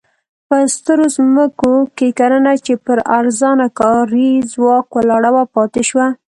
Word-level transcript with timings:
په 0.47 0.57
سترو 0.75 1.05
ځمکو 1.15 1.73
کې 1.97 2.07
کرنه 2.19 2.53
چې 2.65 2.73
پر 2.85 2.97
ارزانه 3.19 3.67
کاري 3.79 4.31
ځواک 4.53 4.85
ولاړه 4.97 5.29
وه 5.35 5.43
پاتې 5.55 5.81
شوه. 5.89 6.07